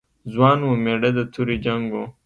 ځوان 0.33 0.59
و، 0.65 0.69
مېړه 0.83 1.09
د 1.17 1.19
تورې 1.33 1.55
جنګ 1.65 1.85
و. 1.93 1.95